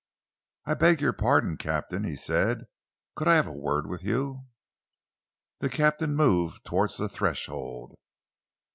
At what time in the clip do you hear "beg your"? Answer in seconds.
0.73-1.13